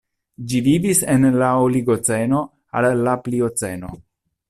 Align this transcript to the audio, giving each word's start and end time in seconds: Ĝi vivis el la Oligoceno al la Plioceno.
Ĝi 0.53 0.61
vivis 0.67 1.01
el 1.17 1.27
la 1.43 1.51
Oligoceno 1.67 2.43
al 2.81 2.91
la 3.07 3.17
Plioceno. 3.29 3.97